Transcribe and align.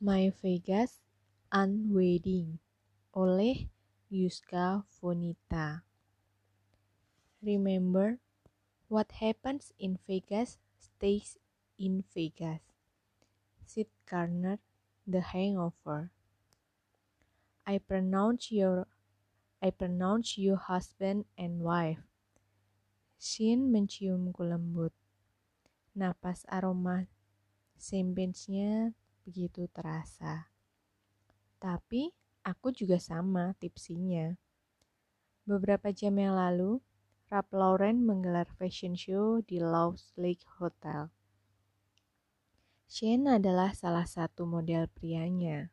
My 0.00 0.32
Vegas 0.40 1.04
Unwedding 1.52 2.56
oleh 3.12 3.68
Yuska 4.08 4.88
Vonita. 4.96 5.84
Remember, 7.44 8.16
what 8.88 9.12
happens 9.20 9.76
in 9.76 10.00
Vegas 10.08 10.56
stays 10.80 11.36
in 11.76 12.00
Vegas. 12.16 12.64
Sid 13.60 13.92
Garner, 14.08 14.56
The 15.04 15.20
Hangover. 15.20 16.08
I 17.68 17.76
pronounce 17.76 18.48
your 18.48 18.88
I 19.60 19.68
pronounce 19.68 20.40
you 20.40 20.56
husband 20.56 21.28
and 21.36 21.60
wife. 21.60 22.00
Shin 23.20 23.68
menciumku 23.68 24.48
lembut. 24.48 24.96
Napas 25.92 26.48
aroma 26.48 27.04
champagne 27.76 28.96
begitu 29.30 29.70
terasa. 29.70 30.50
Tapi 31.62 32.10
aku 32.42 32.74
juga 32.74 32.98
sama 32.98 33.54
tipsinya. 33.62 34.34
Beberapa 35.46 35.94
jam 35.94 36.18
yang 36.18 36.34
lalu, 36.34 36.82
Ralph 37.30 37.54
Lauren 37.54 38.02
menggelar 38.02 38.50
fashion 38.58 38.98
show 38.98 39.38
di 39.38 39.62
Lowe's 39.62 40.10
Lake 40.18 40.42
Hotel. 40.58 41.14
Shane 42.90 43.38
adalah 43.38 43.70
salah 43.70 44.02
satu 44.02 44.50
model 44.50 44.90
prianya. 44.90 45.70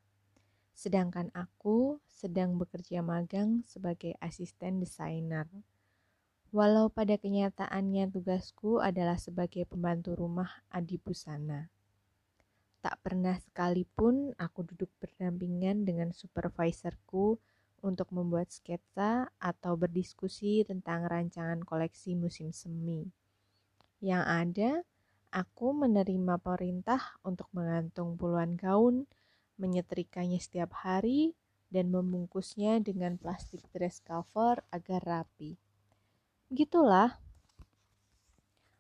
Sedangkan 0.78 1.34
aku 1.34 1.98
sedang 2.05 2.62
bekerja 2.62 3.02
magang 3.02 3.66
sebagai 3.66 4.14
asisten 4.22 4.86
desainer. 4.86 5.50
Walau 6.53 6.94
pada 6.94 7.17
kenyataannya 7.17 8.05
tugasku 8.14 8.86
adalah 8.86 9.17
sebagai 9.17 9.66
pembantu 9.66 10.14
rumah 10.14 10.62
Adi 10.70 11.02
Busana. 11.02 11.73
Pernah 13.17 13.41
sekalipun 13.41 14.38
aku 14.38 14.62
duduk 14.62 14.94
berdampingan 15.02 15.89
dengan 15.89 16.13
supervisorku 16.13 17.42
untuk 17.81 18.14
membuat 18.14 18.53
sketsa 18.53 19.33
atau 19.42 19.73
berdiskusi 19.73 20.61
tentang 20.69 21.09
rancangan 21.09 21.66
koleksi 21.66 22.14
musim 22.14 22.53
semi. 22.53 23.09
Yang 24.05 24.22
ada, 24.22 24.72
aku 25.33 25.73
menerima 25.73 26.38
perintah 26.38 27.17
untuk 27.25 27.50
mengantung 27.58 28.22
puluhan 28.22 28.53
gaun, 28.53 29.09
menyetrikanya 29.58 30.38
setiap 30.38 30.77
hari, 30.86 31.33
dan 31.73 31.89
membungkusnya 31.89 32.86
dengan 32.86 33.17
plastik 33.17 33.66
dress 33.73 33.97
cover 34.05 34.61
agar 34.70 35.02
rapi. 35.02 35.58
Gitulah. 36.53 37.17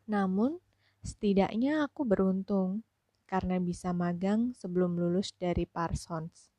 Namun, 0.05 0.61
setidaknya 1.01 1.89
aku 1.89 2.05
beruntung 2.05 2.85
karena 3.27 3.59
bisa 3.59 3.91
magang 3.91 4.55
sebelum 4.55 4.95
lulus 4.95 5.35
dari 5.35 5.67
Parsons. 5.67 6.49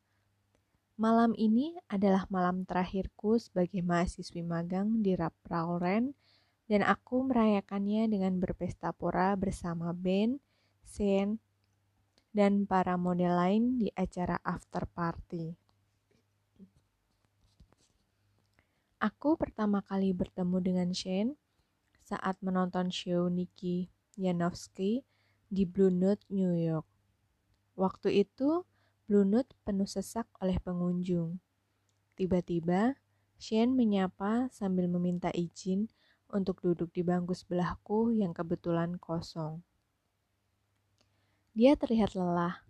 Malam 1.01 1.33
ini 1.33 1.73
adalah 1.89 2.29
malam 2.29 2.63
terakhirku 2.63 3.41
sebagai 3.41 3.81
mahasiswi 3.81 4.45
magang 4.45 5.01
di 5.01 5.17
Rapauren 5.17 6.13
dan 6.69 6.85
aku 6.85 7.25
merayakannya 7.25 8.05
dengan 8.05 8.37
berpesta 8.37 8.93
pora 8.93 9.33
bersama 9.33 9.89
Ben, 9.89 10.37
Sen, 10.85 11.41
dan 12.29 12.69
para 12.69 12.93
model 12.93 13.33
lain 13.33 13.63
di 13.81 13.89
acara 13.97 14.37
after 14.45 14.85
party. 14.85 15.57
Aku 18.99 19.39
pertama 19.39 19.79
kali 19.81 20.11
bertemu 20.11 20.57
dengan 20.59 20.89
Shane 20.91 21.39
saat 22.03 22.35
menonton 22.43 22.91
show 22.91 23.31
Nikki 23.31 23.87
Janowski 24.19 25.07
di 25.49 25.65
Blue 25.65 25.89
Note, 25.89 26.21
New 26.29 26.53
York. 26.53 26.85
Waktu 27.73 28.23
itu, 28.23 28.63
Blue 29.09 29.25
Note 29.25 29.57
penuh 29.65 29.89
sesak 29.89 30.29
oleh 30.37 30.61
pengunjung. 30.61 31.41
Tiba-tiba, 32.13 32.95
Shane 33.41 33.73
menyapa 33.73 34.53
sambil 34.53 34.85
meminta 34.85 35.33
izin 35.33 35.89
untuk 36.29 36.61
duduk 36.61 36.93
di 36.93 37.01
bangku 37.01 37.33
sebelahku 37.33 38.13
yang 38.13 38.35
kebetulan 38.35 39.01
kosong. 39.01 39.65
Dia 41.57 41.73
terlihat 41.73 42.13
lelah. 42.13 42.61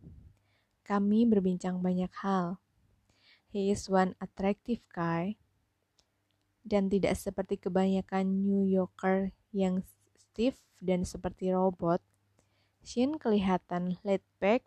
Kami 0.88 1.28
berbincang 1.28 1.84
banyak 1.84 2.10
hal. 2.24 2.58
He 3.50 3.74
is 3.74 3.90
one 3.90 4.14
attractive 4.22 4.86
guy, 4.94 5.36
dan 6.62 6.88
tidak 6.88 7.18
seperti 7.18 7.58
kebanyakan 7.58 8.46
New 8.46 8.62
Yorker 8.70 9.34
yang 9.50 9.82
stiff 10.22 10.62
dan 10.78 11.02
seperti 11.02 11.50
robot. 11.50 12.00
Shin 12.82 13.20
kelihatan 13.20 14.00
laid 14.02 14.24
back, 14.42 14.66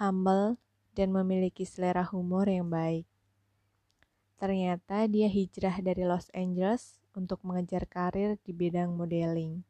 humble, 0.00 0.58
dan 0.96 1.12
memiliki 1.12 1.62
selera 1.68 2.02
humor 2.04 2.48
yang 2.48 2.72
baik. 2.72 3.04
Ternyata 4.36 5.08
dia 5.08 5.28
hijrah 5.32 5.80
dari 5.80 6.04
Los 6.04 6.28
Angeles 6.36 7.00
untuk 7.16 7.40
mengejar 7.40 7.88
karir 7.88 8.36
di 8.44 8.52
bidang 8.52 8.92
modeling. 8.92 9.64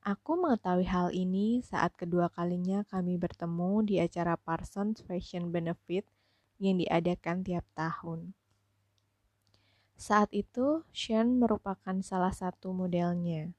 Aku 0.00 0.40
mengetahui 0.40 0.88
hal 0.88 1.12
ini 1.12 1.60
saat 1.60 1.92
kedua 1.92 2.32
kalinya 2.32 2.80
kami 2.88 3.20
bertemu 3.20 3.84
di 3.84 4.00
acara 4.00 4.40
Parsons 4.40 5.04
Fashion 5.04 5.52
Benefit 5.52 6.08
yang 6.56 6.80
diadakan 6.80 7.44
tiap 7.44 7.66
tahun. 7.76 8.32
Saat 9.98 10.30
itu, 10.30 10.86
Sean 10.94 11.42
merupakan 11.42 11.98
salah 12.06 12.30
satu 12.30 12.70
modelnya. 12.70 13.57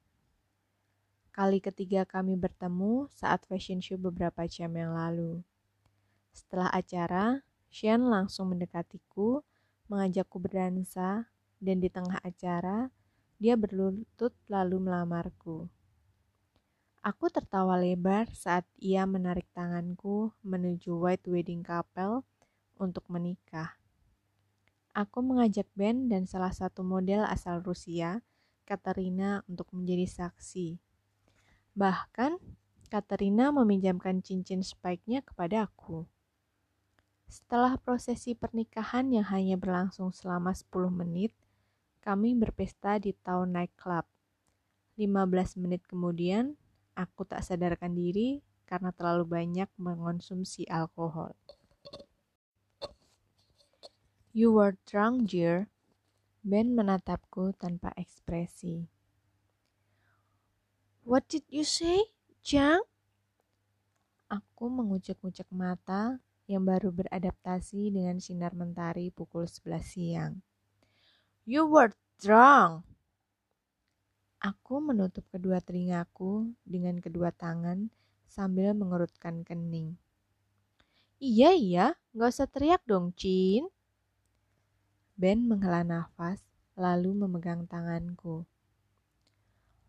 Kali 1.39 1.63
ketiga 1.63 2.03
kami 2.03 2.35
bertemu 2.35 3.07
saat 3.15 3.47
fashion 3.47 3.79
show 3.79 3.95
beberapa 3.95 4.43
jam 4.43 4.75
yang 4.75 4.91
lalu. 4.91 5.39
Setelah 6.35 6.67
acara, 6.67 7.39
Sean 7.71 8.11
langsung 8.11 8.51
mendekatiku, 8.51 9.39
mengajakku 9.87 10.35
berdansa, 10.35 11.31
dan 11.63 11.79
di 11.79 11.87
tengah 11.87 12.19
acara, 12.27 12.91
dia 13.39 13.55
berlutut 13.55 14.35
lalu 14.51 14.83
melamarku. 14.83 15.71
Aku 17.07 17.31
tertawa 17.31 17.79
lebar 17.79 18.27
saat 18.35 18.67
ia 18.75 19.07
menarik 19.07 19.47
tanganku 19.55 20.35
menuju 20.43 20.91
White 20.91 21.31
Wedding 21.31 21.63
Couple 21.63 22.27
untuk 22.75 23.07
menikah. 23.07 23.79
Aku 24.91 25.23
mengajak 25.23 25.71
Ben 25.71 26.11
dan 26.11 26.27
salah 26.27 26.51
satu 26.51 26.83
model 26.83 27.23
asal 27.23 27.63
Rusia, 27.63 28.27
Katerina, 28.67 29.47
untuk 29.47 29.71
menjadi 29.71 30.03
saksi. 30.03 30.88
Bahkan, 31.79 32.35
Katerina 32.91 33.55
meminjamkan 33.55 34.19
cincin 34.19 34.59
spike-nya 34.59 35.23
kepada 35.23 35.71
aku. 35.71 36.03
Setelah 37.31 37.79
prosesi 37.79 38.35
pernikahan 38.35 39.07
yang 39.15 39.23
hanya 39.31 39.55
berlangsung 39.55 40.11
selama 40.11 40.51
10 40.51 40.91
menit, 40.91 41.31
kami 42.03 42.35
berpesta 42.35 42.99
di 42.99 43.15
Town 43.23 43.55
Nightclub. 43.55 44.03
15 44.99 45.55
menit 45.55 45.87
kemudian, 45.87 46.59
aku 46.99 47.23
tak 47.23 47.47
sadarkan 47.47 47.95
diri 47.95 48.43
karena 48.67 48.91
terlalu 48.91 49.39
banyak 49.39 49.71
mengonsumsi 49.79 50.67
alkohol. 50.67 51.31
You 54.35 54.51
were 54.51 54.75
drunk, 54.83 55.31
dear. 55.31 55.71
Ben 56.43 56.75
menatapku 56.75 57.55
tanpa 57.55 57.95
ekspresi. 57.95 58.98
What 61.09 61.25
did 61.25 61.41
you 61.49 61.65
say, 61.65 62.05
Jang? 62.45 62.85
Aku 64.29 64.69
mengucek-ucek 64.69 65.49
mata 65.49 66.21
yang 66.45 66.61
baru 66.61 66.93
beradaptasi 66.93 67.89
dengan 67.89 68.21
sinar 68.21 68.53
mentari 68.53 69.09
pukul 69.09 69.49
11 69.49 69.89
siang. 69.89 70.37
You 71.49 71.65
were 71.65 71.97
drunk. 72.21 72.85
Aku 74.37 74.85
menutup 74.85 75.25
kedua 75.33 75.57
telingaku 75.65 76.53
dengan 76.61 77.01
kedua 77.01 77.33
tangan 77.33 77.89
sambil 78.29 78.77
mengerutkan 78.77 79.41
kening. 79.41 79.97
Iya, 81.17 81.57
iya, 81.57 81.85
gak 82.13 82.37
usah 82.37 82.45
teriak 82.45 82.85
dong, 82.85 83.17
Cin. 83.17 83.65
Ben 85.17 85.41
menghela 85.41 85.81
nafas, 85.81 86.45
lalu 86.77 87.17
memegang 87.17 87.65
tanganku. 87.65 88.45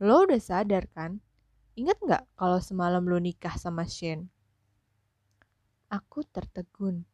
Lo 0.01 0.25
udah 0.25 0.41
sadar 0.41 0.89
kan? 0.97 1.21
Ingat 1.77 2.01
nggak 2.01 2.25
kalau 2.33 2.57
semalam 2.57 3.05
lo 3.05 3.21
nikah 3.21 3.53
sama 3.61 3.85
Shane? 3.85 4.33
Aku 5.93 6.25
tertegun, 6.25 7.05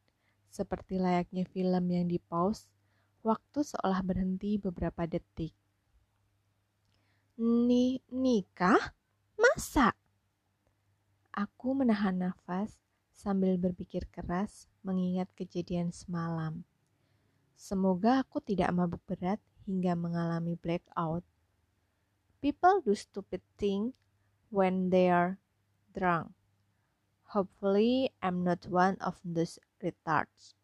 seperti 0.47 1.03
layaknya 1.03 1.50
film 1.50 1.83
yang 1.91 2.06
di 2.06 2.23
pause, 2.23 2.71
waktu 3.27 3.67
seolah 3.67 4.06
berhenti 4.06 4.62
beberapa 4.62 5.03
detik. 5.03 5.50
Ni 7.43 7.99
nikah? 8.06 8.94
Masa? 9.35 9.91
Aku 11.35 11.75
menahan 11.75 12.15
nafas 12.15 12.79
sambil 13.11 13.59
berpikir 13.59 14.06
keras 14.15 14.71
mengingat 14.87 15.27
kejadian 15.35 15.91
semalam. 15.91 16.62
Semoga 17.59 18.23
aku 18.23 18.39
tidak 18.39 18.71
mabuk 18.71 19.03
berat 19.11 19.43
hingga 19.67 19.99
mengalami 19.99 20.55
blackout 20.55 21.27
People 22.41 22.85
do 22.85 22.94
stupid 22.94 23.41
things 23.56 23.97
when 24.53 24.91
they 24.91 25.11
are 25.11 25.38
drunk. 25.97 26.33
Hopefully, 27.35 28.15
I'm 28.23 28.44
not 28.44 28.69
one 28.71 29.00
of 29.03 29.19
those 29.25 29.59
retards. 29.83 30.55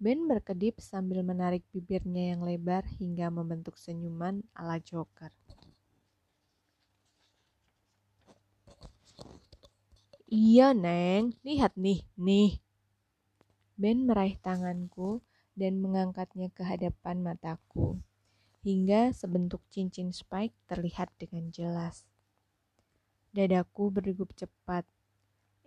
Ben 0.00 0.26
berkedip 0.28 0.80
sambil 0.84 1.24
menarik 1.24 1.64
bibirnya 1.72 2.36
yang 2.36 2.44
lebar 2.44 2.84
hingga 2.98 3.32
membentuk 3.32 3.78
senyuman 3.78 4.44
ala 4.52 4.76
Joker. 4.82 5.32
Iya, 10.28 10.74
Neng. 10.74 11.36
Lihat 11.46 11.78
nih, 11.78 12.02
nih. 12.18 12.58
Ben 13.78 14.02
meraih 14.02 14.34
tanganku 14.42 15.22
dan 15.54 15.78
mengangkatnya 15.78 16.50
ke 16.50 16.66
hadapan 16.66 17.22
mataku, 17.22 18.02
hingga 18.64 19.12
sebentuk 19.12 19.60
cincin 19.68 20.08
spike 20.08 20.56
terlihat 20.64 21.12
dengan 21.20 21.52
jelas. 21.52 22.08
Dadaku 23.36 23.92
berdegup 23.92 24.32
cepat. 24.32 24.88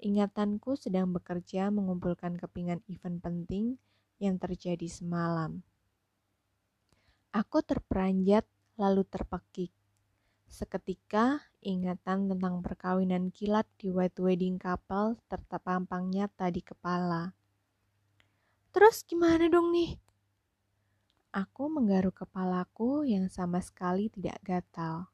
Ingatanku 0.01 0.73
sedang 0.73 1.13
bekerja 1.13 1.69
mengumpulkan 1.69 2.41
kepingan 2.41 2.81
event 2.89 3.21
penting 3.21 3.77
yang 4.17 4.41
terjadi 4.41 4.89
semalam. 4.89 5.61
Aku 7.29 7.61
terperanjat 7.61 8.49
lalu 8.81 9.05
terpekik. 9.05 9.69
Seketika 10.49 11.43
ingatan 11.61 12.33
tentang 12.33 12.65
perkawinan 12.65 13.29
kilat 13.29 13.69
di 13.77 13.93
white 13.93 14.17
wedding 14.17 14.57
couple 14.57 15.21
terpampang 15.29 16.09
nyata 16.09 16.49
di 16.49 16.65
kepala. 16.65 17.35
Terus 18.73 19.05
gimana 19.05 19.51
dong 19.51 19.69
nih? 19.69 20.06
Aku 21.35 21.67
menggaruk 21.67 22.23
kepalaku 22.23 23.03
yang 23.03 23.27
sama 23.27 23.59
sekali 23.59 24.07
tidak 24.07 24.39
gatal. 24.47 25.11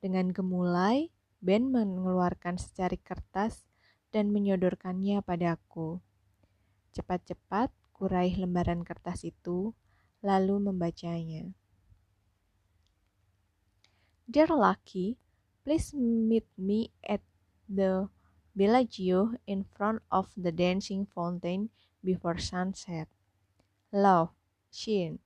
Dengan 0.00 0.32
gemulai, 0.32 1.12
Ben 1.40 1.68
mengeluarkan 1.68 2.56
secari 2.60 2.96
kertas 3.00 3.64
dan 4.12 4.32
menyodorkannya 4.32 5.20
padaku. 5.20 6.00
Cepat-cepat 6.96 7.72
Kuraih 7.92 8.32
lembaran 8.40 8.80
kertas 8.80 9.28
itu, 9.28 9.76
lalu 10.24 10.56
membacanya. 10.72 11.52
Dear 14.24 14.48
Lucky, 14.56 15.20
please 15.68 15.92
meet 15.92 16.48
me 16.56 16.96
at 17.04 17.20
the 17.68 18.08
Bellagio 18.56 19.36
in 19.44 19.68
front 19.68 20.00
of 20.08 20.32
the 20.32 20.48
dancing 20.48 21.04
fountain 21.04 21.68
before 22.00 22.40
sunset. 22.40 23.06
Love, 23.92 24.32
Shin. 24.70 25.18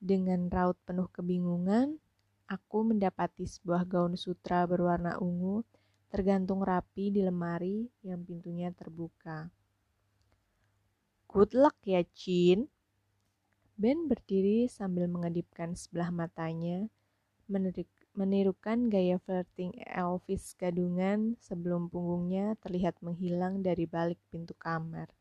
Dengan 0.00 0.48
raut 0.48 0.80
penuh 0.88 1.06
kebingungan, 1.12 2.00
aku 2.48 2.88
mendapati 2.88 3.44
sebuah 3.44 3.84
gaun 3.84 4.16
sutra 4.16 4.64
berwarna 4.64 5.20
ungu 5.20 5.62
tergantung 6.08 6.64
rapi 6.64 7.12
di 7.12 7.20
lemari 7.20 7.84
yang 8.00 8.24
pintunya 8.24 8.72
terbuka. 8.72 9.52
Good 11.28 11.52
luck 11.52 11.76
ya, 11.84 12.00
Chin. 12.16 12.72
Ben 13.76 14.08
berdiri 14.08 14.66
sambil 14.72 15.04
mengedipkan 15.06 15.76
sebelah 15.76 16.08
matanya, 16.08 16.88
menirukan 18.16 18.88
gaya 18.88 19.20
flirting 19.20 19.76
Elvis 19.84 20.56
gadungan 20.56 21.36
sebelum 21.38 21.92
punggungnya 21.92 22.56
terlihat 22.64 22.96
menghilang 23.04 23.60
dari 23.60 23.84
balik 23.84 24.18
pintu 24.32 24.56
kamar. 24.56 25.12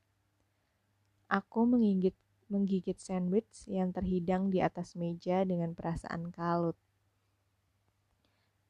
Aku 1.28 1.68
menggigit, 1.68 2.16
menggigit 2.48 3.00
sandwich 3.00 3.68
yang 3.68 3.92
terhidang 3.92 4.48
di 4.52 4.64
atas 4.64 4.96
meja 4.96 5.44
dengan 5.44 5.76
perasaan 5.76 6.32
kalut. 6.32 6.76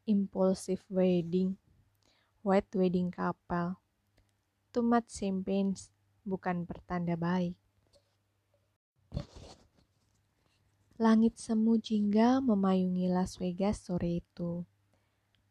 Impulsive 0.08 0.82
wedding, 0.90 1.58
white 2.42 2.72
wedding 2.74 3.12
couple, 3.12 3.78
too 4.72 4.86
much 4.86 5.10
champagne, 5.10 5.76
bukan 6.24 6.64
pertanda 6.64 7.14
baik. 7.20 7.56
Langit 10.98 11.38
semu 11.38 11.78
jingga 11.78 12.42
memayungi 12.42 13.06
Las 13.06 13.38
Vegas 13.38 13.86
sore 13.86 14.26
itu. 14.26 14.66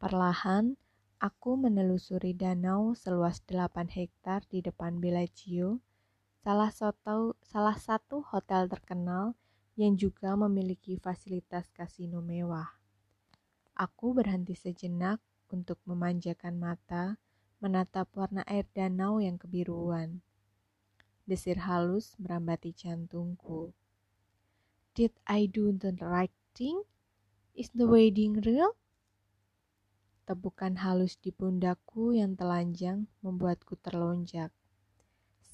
Perlahan, 0.03 0.75
aku 1.23 1.55
menelusuri 1.55 2.35
danau 2.35 2.99
seluas 2.99 3.41
8 3.47 3.87
hektar 3.87 4.43
di 4.51 4.59
depan 4.59 4.99
Bellagio, 4.99 5.79
salah 6.47 6.71
satu, 6.71 7.35
salah 7.43 7.75
satu 7.75 8.23
hotel 8.23 8.71
terkenal 8.71 9.35
yang 9.75 9.99
juga 9.99 10.39
memiliki 10.39 10.95
fasilitas 10.95 11.67
kasino 11.75 12.23
mewah. 12.23 12.71
Aku 13.75 14.15
berhenti 14.15 14.55
sejenak 14.55 15.19
untuk 15.51 15.83
memanjakan 15.91 16.55
mata 16.55 17.19
menatap 17.59 18.07
warna 18.15 18.47
air 18.47 18.63
danau 18.79 19.19
yang 19.19 19.43
kebiruan. 19.43 20.23
Desir 21.27 21.67
halus 21.67 22.15
merambati 22.23 22.71
jantungku. 22.71 23.75
Did 24.95 25.19
I 25.27 25.51
do 25.51 25.75
the 25.75 25.99
right 25.99 26.31
thing? 26.55 26.87
Is 27.59 27.75
the 27.75 27.91
wedding 27.91 28.39
real? 28.47 28.79
Tepukan 30.31 30.79
halus 30.79 31.19
di 31.19 31.35
pundakku 31.35 32.15
yang 32.15 32.39
telanjang 32.39 33.11
membuatku 33.27 33.75
terlonjak. 33.83 34.55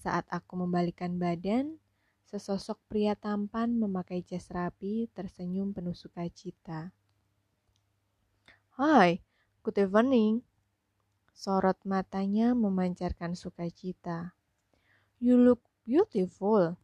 Saat 0.03 0.27
aku 0.35 0.59
membalikkan 0.59 1.15
badan, 1.15 1.79
sesosok 2.27 2.75
pria 2.91 3.15
tampan 3.15 3.79
memakai 3.79 4.27
jas 4.27 4.51
rapi 4.51 5.07
tersenyum 5.15 5.71
penuh 5.71 5.95
sukacita. 5.95 6.91
Hai, 8.75 9.23
good 9.63 9.79
evening. 9.79 10.43
Sorot 11.31 11.79
matanya 11.87 12.51
memancarkan 12.51 13.39
sukacita. 13.39 14.35
You 15.23 15.39
look 15.39 15.63
beautiful, 15.87 16.75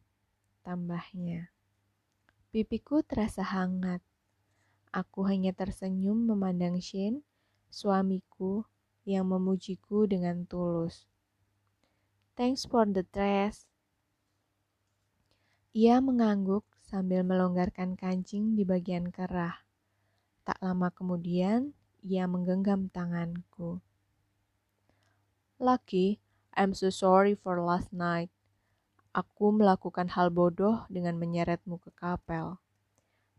tambahnya. 0.63 1.51
Pipiku 2.55 3.03
terasa 3.03 3.43
hangat. 3.43 3.99
Aku 4.95 5.27
hanya 5.27 5.51
tersenyum 5.51 6.23
memandang 6.23 6.79
Shane, 6.79 7.19
suamiku, 7.67 8.63
yang 9.03 9.27
memujiku 9.27 10.07
dengan 10.07 10.47
tulus. 10.47 11.03
Thanks 12.39 12.63
for 12.63 12.87
the 12.87 13.03
dress. 13.03 13.67
Ia 15.75 15.99
mengangguk 15.99 16.63
sambil 16.87 17.19
melonggarkan 17.27 17.99
kancing 17.99 18.55
di 18.55 18.63
bagian 18.63 19.11
kerah. 19.11 19.67
Tak 20.47 20.55
lama 20.63 20.87
kemudian, 20.87 21.75
ia 21.99 22.31
menggenggam 22.31 22.87
tanganku. 22.95 23.83
Lucky, 25.59 26.23
I'm 26.55 26.71
so 26.71 26.87
sorry 26.87 27.35
for 27.35 27.59
last 27.59 27.91
night. 27.91 28.31
Aku 29.11 29.51
melakukan 29.51 30.07
hal 30.15 30.31
bodoh 30.31 30.87
dengan 30.87 31.19
menyeretmu 31.19 31.75
ke 31.83 31.91
kapel. 31.91 32.55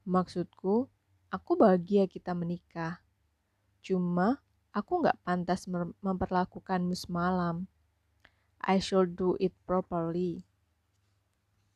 Maksudku, 0.04 0.92
aku 1.32 1.50
bahagia 1.56 2.04
kita 2.04 2.36
menikah. 2.36 3.00
Cuma, 3.80 4.44
aku 4.76 5.08
gak 5.08 5.16
pantas 5.24 5.64
memperlakukanmu 6.04 6.92
semalam. 6.92 7.64
I 8.60 8.76
should 8.78 9.16
do 9.16 9.40
it 9.40 9.56
properly. 9.64 10.44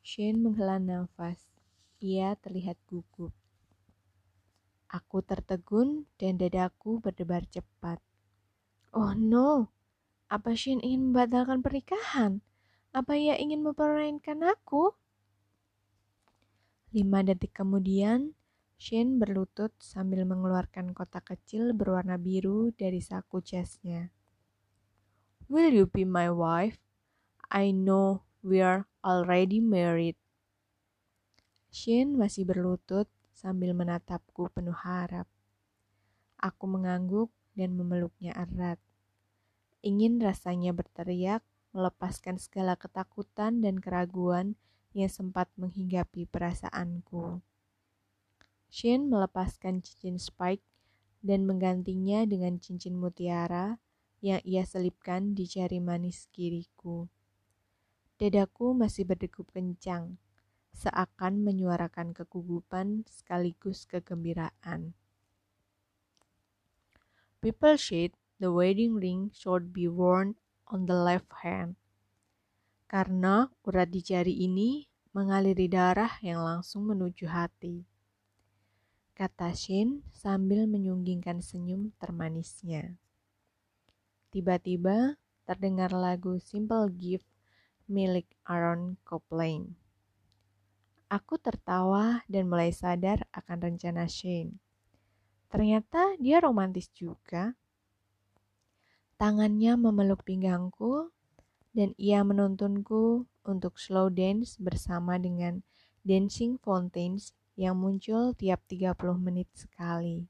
Shane 0.05 0.45
menghela 0.45 0.77
nafas. 0.77 1.41
Ia 2.05 2.37
terlihat 2.37 2.77
gugup. 2.85 3.33
Aku 4.93 5.25
tertegun 5.25 6.05
dan 6.21 6.37
dadaku 6.37 7.01
berdebar 7.01 7.49
cepat. 7.49 7.99
Oh 8.93 9.17
no, 9.17 9.75
apa 10.29 10.53
Shin 10.55 10.79
ingin 10.85 11.11
membatalkan 11.11 11.65
pernikahan? 11.65 12.45
Apa 12.95 13.19
ia 13.19 13.35
ingin 13.41 13.65
mempermainkan 13.65 14.39
aku? 14.45 14.95
Lima 16.95 17.27
detik 17.27 17.57
kemudian, 17.57 18.39
Shin 18.79 19.19
berlutut 19.19 19.73
sambil 19.81 20.23
mengeluarkan 20.29 20.95
kotak 20.95 21.33
kecil 21.33 21.75
berwarna 21.75 22.21
biru 22.21 22.71
dari 22.77 23.03
saku 23.03 23.43
jasnya. 23.43 24.15
Will 25.45 25.77
you 25.77 25.85
be 25.85 26.09
my 26.09 26.33
wife? 26.33 26.81
I 27.53 27.69
know 27.69 28.25
we're 28.41 28.89
already 29.05 29.61
married. 29.61 30.17
Shin 31.69 32.17
masih 32.17 32.49
berlutut 32.49 33.13
sambil 33.37 33.77
menatapku 33.77 34.49
penuh 34.57 34.73
harap. 34.73 35.29
Aku 36.41 36.65
mengangguk 36.65 37.29
dan 37.53 37.77
memeluknya 37.77 38.33
erat. 38.33 38.81
Ingin 39.85 40.17
rasanya 40.17 40.73
berteriak, 40.73 41.45
melepaskan 41.77 42.41
segala 42.41 42.81
ketakutan 42.81 43.61
dan 43.61 43.85
keraguan 43.85 44.57
yang 44.97 45.13
sempat 45.13 45.53
menghinggapi 45.61 46.25
perasaanku. 46.25 47.45
Shin 48.73 49.13
melepaskan 49.13 49.85
cincin 49.85 50.17
Spike 50.17 50.65
dan 51.21 51.45
menggantinya 51.45 52.25
dengan 52.25 52.57
cincin 52.57 52.97
mutiara 52.97 53.77
yang 54.25 54.41
ia 54.41 54.65
selipkan 54.65 55.37
di 55.37 55.45
jari 55.45 55.85
manis 55.85 56.33
kiriku. 56.33 57.05
Dadaku 58.17 58.73
masih 58.73 59.05
berdegup 59.05 59.53
kencang, 59.53 60.17
seakan 60.73 61.45
menyuarakan 61.45 62.17
kegugupan 62.17 63.05
sekaligus 63.05 63.85
kegembiraan. 63.85 64.97
People 67.45 67.77
shade 67.77 68.17
the 68.41 68.49
wedding 68.49 68.97
ring 68.97 69.29
should 69.37 69.77
be 69.77 69.85
worn 69.85 70.41
on 70.73 70.89
the 70.89 70.97
left 70.97 71.29
hand. 71.45 71.77
Karena 72.89 73.53
urat 73.69 73.93
di 73.93 74.01
jari 74.01 74.33
ini 74.41 74.89
mengaliri 75.13 75.69
darah 75.69 76.17
yang 76.25 76.41
langsung 76.41 76.89
menuju 76.89 77.29
hati. 77.29 77.85
Kata 79.13 79.53
Shin 79.53 80.01
sambil 80.17 80.65
menyunggingkan 80.65 81.45
senyum 81.45 81.93
termanisnya. 82.01 82.97
Tiba-tiba 84.35 85.15
terdengar 85.47 85.95
lagu 85.95 86.43
Simple 86.43 86.91
Gift 86.99 87.31
milik 87.87 88.27
Aaron 88.43 88.99
Copland. 89.07 89.79
Aku 91.07 91.39
tertawa 91.39 92.27
dan 92.27 92.51
mulai 92.51 92.75
sadar 92.75 93.23
akan 93.31 93.71
rencana 93.71 94.11
Shane. 94.11 94.59
Ternyata 95.47 96.19
dia 96.19 96.43
romantis 96.43 96.91
juga. 96.91 97.55
Tangannya 99.23 99.79
memeluk 99.79 100.27
pinggangku 100.27 101.15
dan 101.71 101.95
ia 101.95 102.27
menuntunku 102.27 103.31
untuk 103.47 103.79
slow 103.79 104.11
dance 104.11 104.59
bersama 104.59 105.15
dengan 105.15 105.63
dancing 106.03 106.59
fountains 106.59 107.39
yang 107.55 107.79
muncul 107.79 108.35
tiap 108.35 108.67
30 108.67 108.99
menit 109.15 109.47
sekali. 109.55 110.27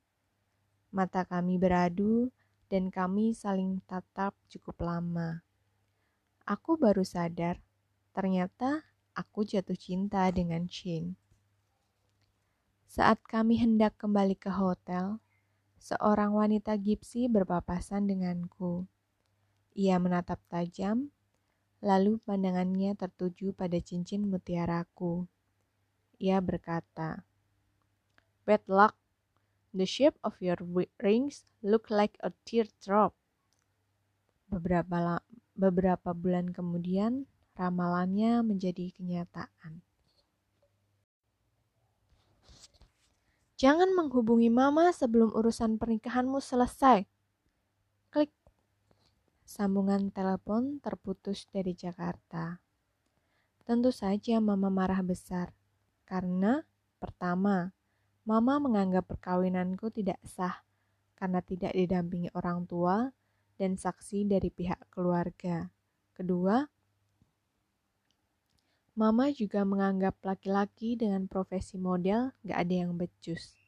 Mata 0.93 1.25
kami 1.25 1.57
beradu 1.57 2.29
dan 2.75 2.91
kami 2.91 3.31
saling 3.31 3.79
tatap 3.87 4.35
cukup 4.51 4.83
lama. 4.83 5.47
Aku 6.43 6.75
baru 6.75 7.07
sadar, 7.07 7.63
ternyata 8.11 8.83
aku 9.15 9.47
jatuh 9.47 9.79
cinta 9.79 10.27
dengan 10.35 10.67
Shin. 10.67 11.15
Saat 12.91 13.23
kami 13.31 13.63
hendak 13.63 13.95
kembali 13.95 14.35
ke 14.35 14.51
hotel, 14.51 15.23
seorang 15.79 16.35
wanita 16.35 16.75
gipsi 16.75 17.31
berpapasan 17.31 18.11
denganku. 18.11 18.91
Ia 19.79 20.03
menatap 20.03 20.43
tajam, 20.51 21.15
lalu 21.79 22.19
pandangannya 22.27 22.99
tertuju 22.99 23.55
pada 23.55 23.79
cincin 23.79 24.27
mutiaraku. 24.27 25.31
Ia 26.19 26.43
berkata, 26.43 27.23
Bad 28.43 28.67
luck. 28.67 28.99
The 29.75 29.91
shape 29.91 30.15
of 30.23 30.39
your 30.39 30.55
rings 31.03 31.51
look 31.59 31.91
like 31.91 32.15
a 32.23 32.31
teardrop. 32.47 33.19
Beberapa, 34.47 35.19
beberapa 35.59 36.15
bulan 36.15 36.55
kemudian, 36.55 37.27
ramalannya 37.59 38.47
menjadi 38.47 38.95
kenyataan. 38.95 39.83
Jangan 43.59 43.91
menghubungi 43.99 44.47
mama 44.47 44.95
sebelum 44.95 45.35
urusan 45.35 45.75
pernikahanmu 45.75 46.39
selesai. 46.39 47.07
Klik. 48.15 48.31
Sambungan 49.43 50.15
telepon 50.15 50.79
terputus 50.79 51.51
dari 51.51 51.75
Jakarta. 51.75 52.63
Tentu 53.67 53.91
saja 53.91 54.39
mama 54.39 54.71
marah 54.71 55.03
besar. 55.03 55.51
Karena, 56.07 56.63
pertama, 57.03 57.75
mama 58.25 58.57
menganggap 58.57 59.05
perkawinanku 59.05 59.93
tidak 59.93 60.21
sah 60.25 60.65
karena 61.15 61.45
tidak 61.45 61.73
didampingi 61.77 62.33
orang 62.33 62.65
tua 62.65 63.13
dan 63.61 63.77
saksi 63.77 64.27
dari 64.27 64.49
pihak 64.51 64.81
keluarga. 64.91 65.71
Kedua, 66.17 66.65
Mama 68.95 69.27
juga 69.35 69.67
menganggap 69.67 70.23
laki-laki 70.23 70.95
dengan 70.95 71.27
profesi 71.27 71.75
model 71.75 72.31
gak 72.47 72.59
ada 72.63 72.75
yang 72.87 72.95
becus. 72.95 73.59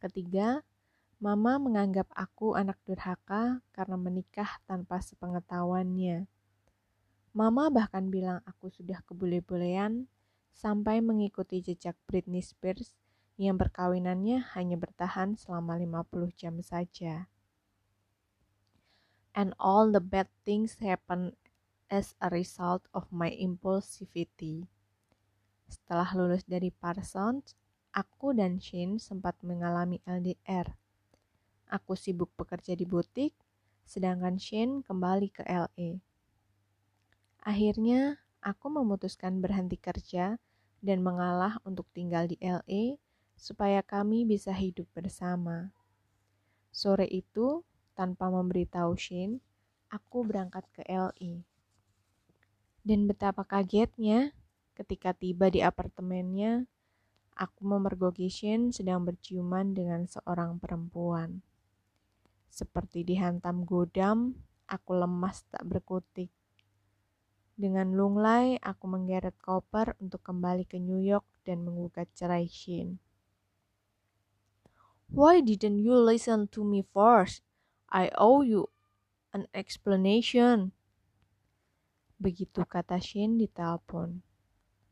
Ketiga, 0.00 0.64
Mama 1.20 1.60
menganggap 1.60 2.08
aku 2.16 2.56
anak 2.56 2.80
durhaka 2.88 3.60
karena 3.76 4.00
menikah 4.00 4.48
tanpa 4.64 5.04
sepengetahuannya. 5.04 6.24
Mama 7.36 7.68
bahkan 7.68 8.08
bilang 8.08 8.40
aku 8.48 8.72
sudah 8.72 9.04
kebule-bulean 9.04 10.08
sampai 10.56 11.04
mengikuti 11.04 11.60
jejak 11.60 11.98
Britney 12.08 12.40
Spears 12.40 12.96
yang 13.38 13.54
perkawinannya 13.54 14.42
hanya 14.58 14.74
bertahan 14.74 15.38
selama 15.38 15.78
50 15.78 16.34
jam 16.34 16.58
saja. 16.58 17.30
And 19.30 19.54
all 19.62 19.94
the 19.94 20.02
bad 20.02 20.26
things 20.42 20.82
happen 20.82 21.38
as 21.86 22.18
a 22.18 22.26
result 22.34 22.82
of 22.90 23.06
my 23.14 23.30
impulsivity. 23.30 24.66
Setelah 25.70 26.10
lulus 26.18 26.42
dari 26.42 26.74
Parsons, 26.74 27.54
aku 27.94 28.34
dan 28.34 28.58
Shane 28.58 28.98
sempat 28.98 29.38
mengalami 29.46 30.02
LDR. 30.02 30.74
Aku 31.70 31.94
sibuk 31.94 32.34
bekerja 32.34 32.74
di 32.74 32.82
butik, 32.82 33.38
sedangkan 33.86 34.42
Shane 34.42 34.82
kembali 34.82 35.30
ke 35.30 35.46
LA. 35.46 36.02
Akhirnya, 37.46 38.18
aku 38.42 38.66
memutuskan 38.66 39.38
berhenti 39.38 39.78
kerja 39.78 40.42
dan 40.82 40.98
mengalah 41.06 41.62
untuk 41.62 41.86
tinggal 41.94 42.26
di 42.26 42.34
LA 42.42 42.98
supaya 43.38 43.86
kami 43.86 44.26
bisa 44.26 44.50
hidup 44.50 44.90
bersama. 44.90 45.70
Sore 46.74 47.06
itu, 47.06 47.62
tanpa 47.94 48.26
memberitahu 48.28 48.98
Shane, 48.98 49.38
aku 49.88 50.26
berangkat 50.26 50.66
ke 50.74 50.82
LA. 50.90 51.46
Dan 52.82 53.06
betapa 53.06 53.46
kagetnya 53.46 54.34
ketika 54.74 55.14
tiba 55.14 55.50
di 55.50 55.62
apartemennya, 55.62 56.66
aku 57.38 57.62
memergoki 57.66 58.26
Shin 58.26 58.74
sedang 58.74 59.06
berciuman 59.06 59.74
dengan 59.74 60.06
seorang 60.10 60.58
perempuan. 60.58 61.42
Seperti 62.50 63.06
dihantam 63.06 63.62
godam, 63.62 64.34
aku 64.66 64.98
lemas 64.98 65.46
tak 65.46 65.62
berkutik. 65.66 66.30
Dengan 67.58 67.90
lunglai, 67.90 68.58
aku 68.62 68.86
menggeret 68.86 69.34
koper 69.42 69.98
untuk 69.98 70.22
kembali 70.22 70.62
ke 70.62 70.78
New 70.78 71.02
York 71.02 71.26
dan 71.42 71.66
menggugat 71.66 72.06
cerai 72.14 72.46
Shin. 72.46 73.02
Why 75.08 75.40
didn't 75.40 75.80
you 75.80 75.96
listen 75.96 76.52
to 76.52 76.60
me 76.60 76.84
first? 76.84 77.40
I 77.88 78.12
owe 78.20 78.44
you 78.44 78.68
an 79.32 79.48
explanation. 79.56 80.76
Begitu 82.20 82.68
kata 82.68 83.00
Shin 83.00 83.40
di 83.40 83.48
telepon. 83.48 84.20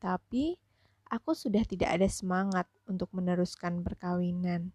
Tapi, 0.01 0.57
aku 1.05 1.37
sudah 1.37 1.61
tidak 1.69 2.01
ada 2.01 2.09
semangat 2.09 2.65
untuk 2.89 3.13
meneruskan 3.13 3.85
perkawinan. 3.85 4.73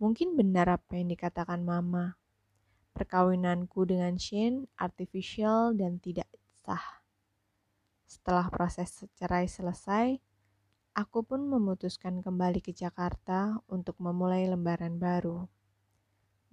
Mungkin 0.00 0.40
benar 0.40 0.72
apa 0.72 0.96
yang 0.96 1.12
dikatakan 1.12 1.60
mama. 1.60 2.16
Perkawinanku 2.96 3.84
dengan 3.84 4.16
Shin 4.16 4.64
artificial 4.80 5.76
dan 5.76 6.00
tidak 6.00 6.32
sah. 6.64 7.04
Setelah 8.08 8.48
proses 8.48 9.04
cerai 9.20 9.44
selesai, 9.44 10.16
aku 10.94 11.26
pun 11.26 11.42
memutuskan 11.50 12.22
kembali 12.22 12.62
ke 12.62 12.70
Jakarta 12.70 13.58
untuk 13.66 13.98
memulai 13.98 14.46
lembaran 14.46 14.94
baru. 14.94 15.50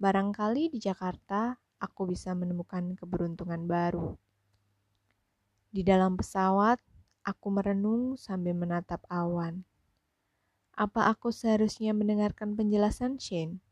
Barangkali 0.02 0.66
di 0.66 0.82
Jakarta 0.82 1.54
aku 1.78 2.10
bisa 2.10 2.34
menemukan 2.34 2.98
keberuntungan 2.98 3.70
baru. 3.70 4.18
Di 5.70 5.86
dalam 5.86 6.18
pesawat, 6.18 6.82
aku 7.22 7.46
merenung 7.54 8.18
sambil 8.18 8.58
menatap 8.58 9.06
awan. 9.06 9.62
Apa 10.74 11.06
aku 11.14 11.30
seharusnya 11.30 11.94
mendengarkan 11.94 12.58
penjelasan 12.58 13.22
Shane? 13.22 13.62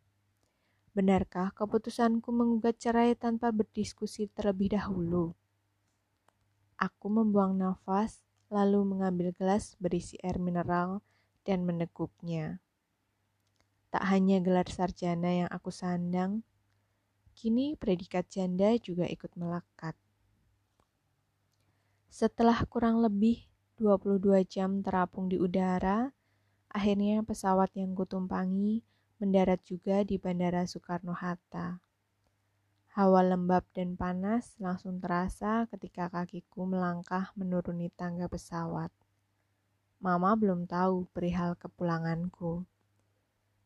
Benarkah 0.95 1.51
keputusanku 1.51 2.31
menggugat 2.31 2.79
cerai 2.79 3.19
tanpa 3.19 3.51
berdiskusi 3.51 4.31
terlebih 4.31 4.79
dahulu? 4.79 5.35
Aku 6.79 7.11
membuang 7.11 7.59
nafas, 7.59 8.23
lalu 8.51 8.83
mengambil 8.83 9.31
gelas 9.31 9.79
berisi 9.79 10.19
air 10.27 10.43
mineral 10.43 11.01
dan 11.47 11.63
meneguknya. 11.63 12.59
Tak 13.95 14.05
hanya 14.11 14.43
gelar 14.43 14.67
sarjana 14.67 15.47
yang 15.47 15.51
aku 15.51 15.71
sandang, 15.71 16.43
kini 17.39 17.79
predikat 17.79 18.27
janda 18.27 18.75
juga 18.79 19.07
ikut 19.07 19.31
melekat. 19.39 19.95
Setelah 22.11 22.67
kurang 22.67 23.01
lebih 23.01 23.47
22 23.79 24.45
jam 24.45 24.83
terapung 24.83 25.31
di 25.31 25.39
udara, 25.39 26.11
akhirnya 26.69 27.23
pesawat 27.23 27.71
yang 27.79 27.95
kutumpangi 27.95 28.83
mendarat 29.23 29.63
juga 29.63 30.03
di 30.03 30.19
Bandara 30.19 30.67
Soekarno-Hatta. 30.67 31.90
Hawa 33.01 33.25
lembab 33.25 33.65
dan 33.73 33.97
panas 33.97 34.61
langsung 34.61 35.01
terasa 35.01 35.65
ketika 35.73 36.13
kakiku 36.13 36.69
melangkah 36.69 37.33
menuruni 37.33 37.89
tangga 37.97 38.29
pesawat. 38.29 38.93
Mama 40.05 40.37
belum 40.37 40.69
tahu 40.69 41.09
perihal 41.09 41.57
kepulanganku. 41.57 42.69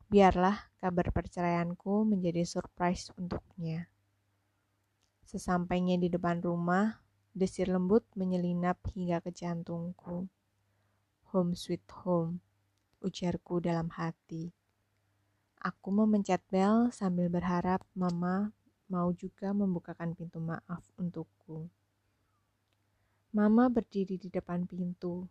Biarlah 0.06 0.70
kabar 0.78 1.10
perceraianku 1.10 2.06
menjadi 2.06 2.46
surprise 2.46 3.10
untuknya. 3.18 3.90
Sesampainya 5.26 5.98
di 5.98 6.06
depan 6.14 6.38
rumah, 6.38 7.02
Desir 7.34 7.74
lembut 7.74 8.06
menyelinap 8.14 8.78
hingga 8.94 9.18
ke 9.18 9.34
jantungku. 9.34 10.30
Home 11.34 11.58
sweet 11.58 11.82
home, 12.06 12.38
ujarku 13.02 13.58
dalam 13.58 13.90
hati. 13.98 14.54
Aku 15.58 15.90
memencet 15.90 16.38
bel 16.54 16.94
sambil 16.94 17.26
berharap 17.26 17.82
mama 17.98 18.54
mau 18.94 19.10
juga 19.10 19.50
membukakan 19.50 20.14
pintu 20.14 20.38
maaf 20.38 20.86
untukku. 20.94 21.66
Mama 23.34 23.66
berdiri 23.66 24.14
di 24.14 24.30
depan 24.30 24.62
pintu, 24.70 25.26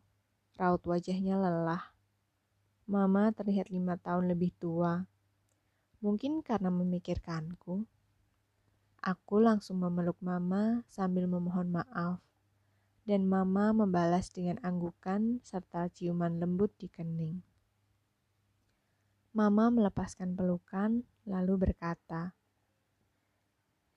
raut 0.60 0.84
wajahnya 0.84 1.40
lelah. 1.40 1.96
Mama 2.84 3.32
terlihat 3.32 3.72
lima 3.72 3.96
tahun 3.96 4.36
lebih 4.36 4.52
tua, 4.60 5.08
mungkin 6.04 6.44
karena 6.44 6.68
memikirkanku. 6.68 7.88
Aku 9.00 9.40
langsung 9.40 9.80
memeluk 9.80 10.20
Mama 10.20 10.84
sambil 10.92 11.32
memohon 11.32 11.72
maaf, 11.72 12.20
dan 13.08 13.24
Mama 13.24 13.72
membalas 13.72 14.28
dengan 14.36 14.60
anggukan 14.68 15.40
serta 15.40 15.88
ciuman 15.88 16.44
lembut 16.44 16.76
di 16.76 16.92
kening. 16.92 17.40
Mama 19.32 19.72
melepaskan 19.72 20.36
pelukan, 20.36 21.08
lalu 21.24 21.72
berkata, 21.72 22.36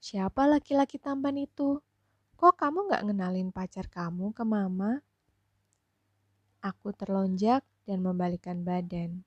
Siapa 0.07 0.47
laki-laki 0.47 1.03
tampan 1.03 1.35
itu? 1.35 1.83
Kok 2.39 2.55
kamu 2.55 2.95
gak 2.95 3.11
ngenalin 3.11 3.51
pacar 3.51 3.91
kamu 3.91 4.31
ke 4.31 4.47
mama? 4.47 5.03
Aku 6.63 6.95
terlonjak 6.95 7.67
dan 7.91 8.07
membalikkan 8.07 8.63
badan. 8.63 9.27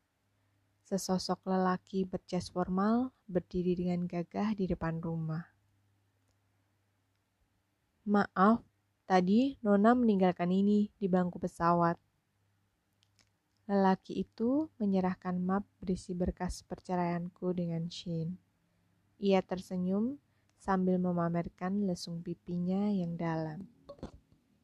Sesosok 0.87 1.51
lelaki 1.51 2.07
berjas 2.07 2.47
formal 2.47 3.11
berdiri 3.27 3.75
dengan 3.75 4.07
gagah 4.07 4.55
di 4.55 4.71
depan 4.71 5.03
rumah. 5.03 5.51
Maaf, 8.07 8.63
tadi 9.03 9.59
Nona 9.59 9.91
meninggalkan 9.91 10.47
ini 10.47 10.95
di 10.95 11.11
bangku 11.11 11.43
pesawat. 11.43 11.99
Lelaki 13.67 14.23
itu 14.23 14.71
menyerahkan 14.79 15.43
map 15.43 15.67
berisi 15.83 16.15
berkas 16.15 16.63
perceraianku 16.63 17.51
dengan 17.51 17.91
Shane. 17.91 18.39
Ia 19.19 19.43
tersenyum 19.43 20.15
sambil 20.59 20.99
memamerkan 20.99 21.87
lesung 21.87 22.19
pipinya 22.19 22.91
yang 22.91 23.15
dalam. 23.15 23.63